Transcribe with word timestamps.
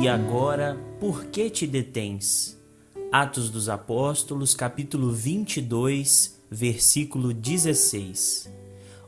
E 0.00 0.06
agora, 0.06 0.78
por 1.00 1.24
que 1.24 1.50
te 1.50 1.66
detens? 1.66 2.56
Atos 3.10 3.50
dos 3.50 3.68
Apóstolos, 3.68 4.54
capítulo 4.54 5.10
22, 5.10 6.40
versículo 6.48 7.34
16. 7.34 8.48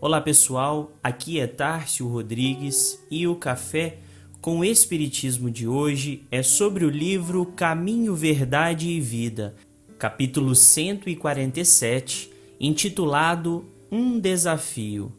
Olá 0.00 0.18
pessoal, 0.18 0.90
aqui 1.02 1.40
é 1.40 1.46
Tárcio 1.46 2.08
Rodrigues 2.08 3.04
e 3.10 3.26
o 3.26 3.36
café 3.36 3.98
com 4.40 4.60
o 4.60 4.64
Espiritismo 4.64 5.50
de 5.50 5.68
hoje 5.68 6.24
é 6.30 6.42
sobre 6.42 6.86
o 6.86 6.90
livro 6.90 7.44
Caminho, 7.44 8.14
Verdade 8.14 8.88
e 8.88 8.98
Vida, 8.98 9.56
capítulo 9.98 10.54
147, 10.54 12.32
intitulado 12.58 13.62
Um 13.92 14.18
Desafio. 14.18 15.12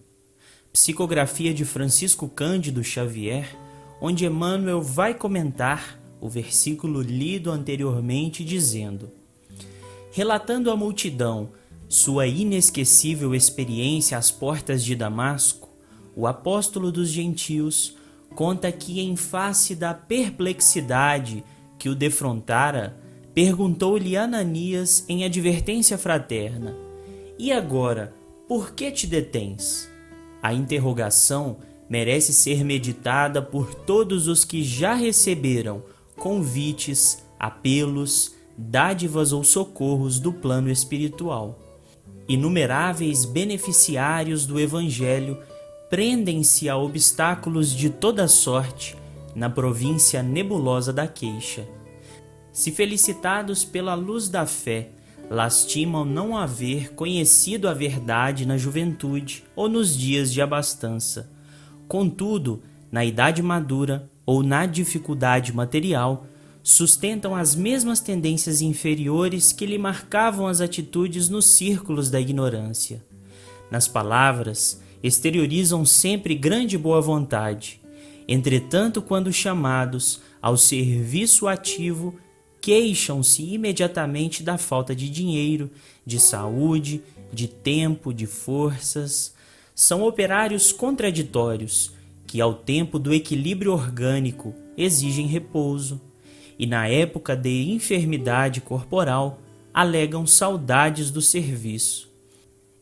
Psicografia 0.73 1.54
de 1.54 1.64
Francisco 1.64 2.28
Cândido 2.28 2.84
Xavier 2.84 3.69
onde 4.02 4.26
Emmanuel 4.26 4.81
vai 4.81 5.13
comentar 5.13 5.99
o 6.21 6.27
versículo 6.27 7.02
lido 7.02 7.52
anteriormente, 7.52 8.44
dizendo: 8.44 9.09
Relatando 10.12 10.72
à 10.72 10.75
multidão 10.75 11.49
sua 11.88 12.27
inesquecível 12.27 13.34
experiência 13.34 14.17
às 14.17 14.30
portas 14.30 14.84
de 14.84 14.95
Damasco, 14.95 15.70
o 16.16 16.27
apóstolo 16.27 16.91
dos 16.91 17.09
gentios 17.09 17.95
conta 18.36 18.72
que, 18.72 19.00
em 19.00 19.16
face 19.16 19.75
da 19.75 19.94
perplexidade 19.94 21.44
que 21.78 21.89
o 21.89 21.95
defrontara, 21.95 22.97
perguntou-lhe 23.34 24.17
Ananias 24.17 25.06
em 25.08 25.23
advertência 25.23 25.97
fraterna: 25.97 26.75
E 27.38 27.52
agora, 27.52 28.13
por 28.47 28.73
que 28.73 28.91
te 28.91 29.08
detens? 29.08 29.89
A 30.41 30.53
interrogação 30.53 31.58
merece 31.90 32.32
ser 32.34 32.64
meditada 32.64 33.42
por 33.42 33.73
todos 33.73 34.28
os 34.28 34.45
que 34.45 34.64
já 34.64 34.94
receberam 34.94 35.84
convites, 36.16 37.23
apelos, 37.40 38.36
dádivas 38.56 39.31
ou 39.34 39.44
socorros 39.44 40.20
do 40.20 40.31
plano 40.31 40.70
espiritual. 40.70 41.58
Inumeráveis 42.28 43.26
beneficiários 43.26 44.46
do 44.46 44.59
Evangelho 44.59 45.40
prendem-se 45.90 46.70
a 46.70 46.78
obstáculos 46.78 47.76
de 47.76 47.90
toda 47.90 48.28
sorte 48.28 48.96
na 49.34 49.50
província 49.50 50.22
nebulosa 50.22 50.94
da 50.94 51.08
queixa. 51.08 51.68
Se 52.52 52.72
felicitados 52.72 53.64
pela 53.66 53.96
luz 53.96 54.30
da 54.30 54.46
fé, 54.46 54.90
lastimam 55.30 56.03
não 56.03 56.38
haver 56.38 56.94
conhecido 56.94 57.68
a 57.68 57.74
verdade 57.74 58.46
na 58.46 58.58
juventude 58.58 59.44
ou 59.56 59.70
nos 59.70 59.98
dias 59.98 60.31
de 60.31 60.42
abastança 60.42 61.39
Contudo, 61.90 62.62
na 62.92 63.04
idade 63.04 63.42
madura 63.42 64.08
ou 64.23 64.44
na 64.44 64.68
dificuldade 64.68 65.52
material, 65.52 66.28
sustentam 66.62 67.36
as 67.36 67.56
mesmas 67.56 68.00
tendências 68.00 68.62
inferiores 68.62 69.52
que 69.52 69.66
lhe 69.66 69.80
marcavam 69.80 70.46
as 70.46 70.62
atitudes 70.62 71.30
nos 71.30 71.48
círculos 71.48 72.12
da 72.12 72.22
ignorância. 72.22 73.04
Nas 73.72 73.88
palavras, 73.88 74.80
exteriorizam 75.02 75.84
sempre 75.84 76.36
grande 76.36 76.78
boa 76.78 77.02
vontade. 77.02 77.81
Entretanto, 78.28 79.02
quando 79.02 79.34
chamados 79.34 80.22
ao 80.40 80.56
serviço 80.58 81.48
ativo, 81.48 82.19
queixam-se 82.62 83.42
imediatamente 83.42 84.44
da 84.44 84.59
falta 84.59 84.96
de 84.96 85.09
dinheiro, 85.09 85.72
de 86.06 86.19
saúde, 86.19 87.02
de 87.34 87.47
tempo, 87.47 88.13
de 88.13 88.28
forças, 88.28 89.34
são 89.79 90.03
operários 90.03 90.73
contraditórios 90.73 91.94
que, 92.28 92.41
ao 92.41 92.53
tempo 92.53 93.00
do 93.00 93.13
equilíbrio 93.13 93.72
orgânico, 93.72 94.53
exigem 94.75 95.25
repouso 95.25 96.01
e, 96.59 96.67
na 96.67 96.85
época 96.90 97.34
de 97.34 97.72
enfermidade 97.72 98.59
corporal, 98.59 99.39
alegam 99.73 100.28
saudades 100.28 101.09
do 101.09 101.22
serviço. 101.22 102.09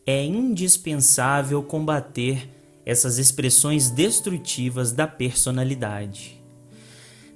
É 0.04 0.24
indispensável 0.24 1.62
combater 1.62 2.50
essas 2.84 3.16
expressões 3.16 3.90
destrutivas 3.90 4.90
da 4.90 5.06
personalidade. 5.06 6.42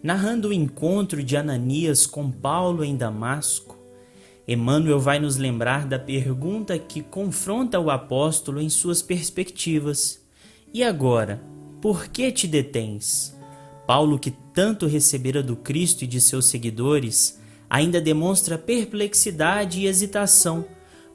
Narrando 0.03 0.49
o 0.49 0.53
encontro 0.53 1.23
de 1.23 1.37
Ananias 1.37 2.05
com 2.05 2.33
Paulo 2.33 2.83
em 2.83 2.97
Damasco, 2.97 3.79
Emmanuel 4.47 4.99
vai 4.99 5.21
nos 5.21 5.37
lembrar 5.37 5.87
da 5.87 5.99
pergunta 5.99 6.79
que 6.79 7.01
confronta 7.01 7.79
o 7.79 7.91
apóstolo 7.91 8.61
em 8.61 8.69
suas 8.69 9.01
perspectivas. 9.01 10.21
E 10.75 10.83
agora, 10.83 11.41
por 11.81 12.09
que 12.09 12.33
te 12.33 12.47
detens? 12.47 13.37
Paulo, 13.87 14.19
que 14.19 14.33
tanto 14.53 14.87
recebera 14.87 15.43
do 15.43 15.55
Cristo 15.55 16.03
e 16.03 16.07
de 16.07 16.21
seus 16.21 16.47
seguidores, 16.47 17.41
ainda 17.71 18.01
demonstra 18.01 18.59
perplexidade 18.59 19.81
e 19.81 19.87
hesitação, 19.87 20.65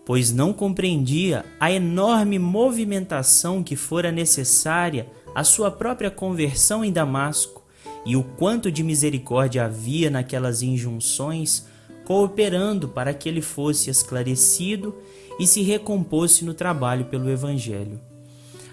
pois 0.06 0.32
não 0.32 0.54
compreendia 0.54 1.46
a 1.60 1.72
enorme 1.72 2.40
movimentação 2.40 3.62
que 3.62 3.76
fora 3.76 4.12
necessária 4.12 5.08
à 5.36 5.44
sua 5.44 5.70
própria 5.70 6.10
conversão 6.10 6.84
em 6.84 6.92
Damasco 6.92 7.64
e 8.06 8.16
o 8.16 8.24
quanto 8.24 8.72
de 8.72 8.84
misericórdia 8.84 9.66
havia 9.66 10.10
naquelas 10.10 10.62
injunções 10.62 11.68
cooperando 12.08 12.88
para 12.88 13.14
que 13.14 13.28
ele 13.28 13.42
fosse 13.42 13.90
esclarecido 13.90 14.96
e 15.38 15.46
se 15.46 15.62
recomposse 15.62 16.46
no 16.46 16.54
trabalho 16.54 17.04
pelo 17.04 17.30
Evangelho. 17.30 18.00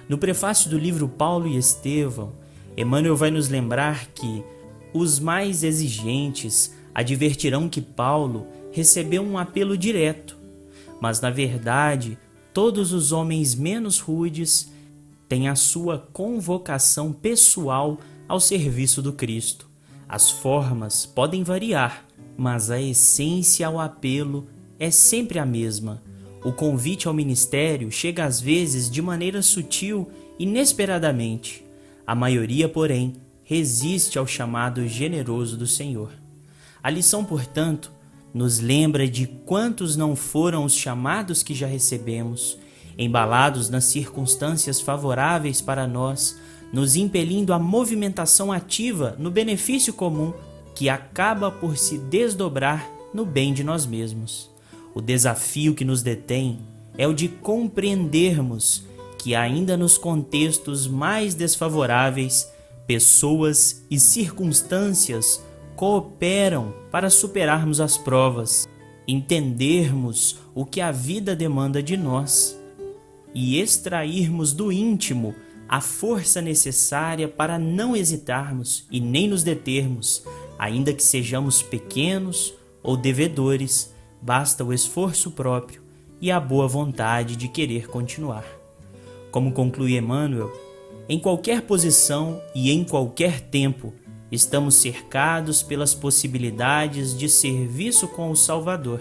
No 0.09 0.17
prefácio 0.17 0.71
do 0.71 0.79
livro 0.79 1.09
Paulo 1.09 1.49
e 1.49 1.57
Estevão, 1.57 2.31
Emmanuel 2.77 3.17
vai 3.17 3.33
nos 3.33 3.49
lembrar 3.49 4.07
que 4.15 4.45
os 4.93 5.19
mais 5.19 5.65
exigentes 5.65 6.77
advertirão 6.95 7.69
que 7.69 7.81
Paulo 7.81 8.47
recebeu 8.71 9.21
um 9.21 9.37
apelo 9.37 9.77
direto, 9.77 10.39
mas 11.01 11.21
na 11.21 11.29
verdade 11.29 12.17
todos 12.53 12.93
os 12.93 13.11
homens 13.11 13.53
menos 13.57 13.99
rudes 13.99 14.71
têm 15.29 15.49
a 15.49 15.57
sua 15.57 15.99
convocação 16.13 17.13
pessoal 17.13 17.99
ao 18.29 18.39
serviço 18.39 19.03
do 19.03 19.13
Cristo. 19.13 19.69
As 20.09 20.31
formas 20.31 21.05
podem 21.05 21.43
variar, 21.43 22.04
mas 22.37 22.71
a 22.71 22.81
essência 22.81 23.67
ao 23.67 23.79
apelo 23.79 24.47
é 24.79 24.91
sempre 24.91 25.39
a 25.39 25.47
mesma. 25.47 26.03
O 26.45 26.53
convite 26.53 27.09
ao 27.09 27.15
ministério 27.15 27.91
chega 27.91 28.25
às 28.25 28.41
vezes 28.41 28.91
de 28.91 29.01
maneira 29.01 29.41
sutil, 29.41 30.11
inesperadamente. 30.39 31.65
A 32.07 32.15
maioria, 32.15 32.69
porém, 32.69 33.15
resiste 33.45 34.19
ao 34.19 34.27
chamado 34.27 34.87
generoso 34.87 35.57
do 35.57 35.67
Senhor. 35.67 36.11
A 36.83 36.91
lição, 36.91 37.25
portanto, 37.25 37.91
nos 38.33 38.59
lembra 38.59 39.09
de 39.09 39.27
quantos 39.27 39.97
não 39.97 40.17
foram 40.17 40.65
os 40.65 40.75
chamados 40.75 41.43
que 41.43 41.55
já 41.55 41.67
recebemos, 41.67 42.59
embalados 42.99 43.71
nas 43.71 43.85
circunstâncias 43.85 44.81
favoráveis 44.81 45.61
para 45.61 45.87
nós, 45.87 46.37
nos 46.73 46.97
impelindo 46.97 47.53
à 47.53 47.59
movimentação 47.59 48.51
ativa 48.51 49.15
no 49.19 49.31
benefício 49.31 49.95
comum 49.95 50.35
que 50.75 50.89
acaba 50.89 51.51
por 51.51 51.77
se 51.77 51.99
desdobrar 51.99 52.89
no 53.13 53.25
bem 53.25 53.53
de 53.55 53.63
nós 53.63 53.87
mesmos. 53.87 54.51
O 54.95 55.01
desafio 55.01 55.75
que 55.75 55.85
nos 55.85 56.03
detém 56.03 56.61
é 56.97 57.07
o 57.07 57.15
de 57.15 57.29
compreendermos 57.29 58.85
que, 59.19 59.35
ainda 59.35 59.77
nos 59.77 59.97
contextos 59.97 60.87
mais 60.87 61.35
desfavoráveis, 61.35 62.51
pessoas 62.87 63.85
e 63.91 63.99
circunstâncias 63.99 65.43
cooperam 65.77 66.75
para 66.91 67.11
superarmos 67.11 67.81
as 67.81 67.97
provas, 67.97 68.69
entendermos 69.09 70.39
o 70.55 70.65
que 70.65 70.81
a 70.81 70.93
vida 70.93 71.35
demanda 71.35 71.83
de 71.83 71.97
nós 71.97 72.59
e 73.35 73.61
extrairmos 73.61 74.53
do 74.53 74.71
íntimo 74.71 75.35
a 75.69 75.81
força 75.81 76.41
necessária 76.41 77.27
para 77.27 77.59
não 77.59 77.97
hesitarmos 77.97 78.87
e 78.91 79.01
nem 79.01 79.27
nos 79.27 79.43
determos, 79.43 80.23
ainda 80.59 80.93
que 80.93 81.03
sejamos 81.03 81.63
pequenos 81.63 82.55
ou 82.83 82.97
devedores, 82.97 83.93
basta 84.21 84.65
o 84.65 84.73
esforço 84.73 85.31
próprio 85.31 85.83
e 86.21 86.31
a 86.31 86.41
boa 86.41 86.67
vontade 86.67 87.37
de 87.37 87.49
querer 87.49 87.89
continuar. 87.89 88.45
Como 89.31 89.53
conclui 89.53 89.97
Emmanuel, 89.97 90.53
em 91.09 91.19
qualquer 91.19 91.63
posição 91.63 92.41
e 92.55 92.71
em 92.71 92.85
qualquer 92.85 93.41
tempo, 93.41 93.93
estamos 94.31 94.77
cercados 94.77 95.63
pelas 95.63 95.95
possibilidades 95.95 97.17
de 97.17 97.29
serviço 97.29 98.09
com 98.09 98.31
o 98.31 98.37
Salvador. 98.37 99.01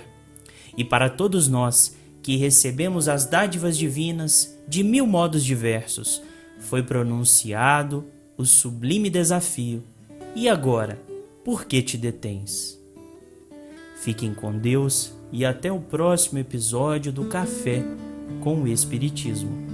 E 0.76 0.84
para 0.84 1.10
todos 1.10 1.48
nós 1.48 1.96
que 2.22 2.36
recebemos 2.36 3.08
as 3.08 3.26
dádivas 3.26 3.78
divinas 3.78 4.58
de 4.68 4.84
mil 4.84 5.06
modos 5.06 5.44
diversos, 5.44 6.22
foi 6.60 6.82
pronunciado 6.82 8.06
o 8.38 8.46
sublime 8.46 9.10
desafio. 9.10 9.84
E 10.36 10.50
agora? 10.50 11.13
Por 11.44 11.66
que 11.66 11.82
te 11.82 11.98
detens? 11.98 12.80
Fiquem 13.98 14.34
com 14.34 14.58
Deus 14.58 15.14
e 15.32 15.46
até 15.46 15.72
o 15.72 15.80
próximo 15.80 16.40
episódio 16.40 17.12
do 17.12 17.26
Café 17.26 17.84
com 18.42 18.62
o 18.62 18.68
Espiritismo. 18.68 19.73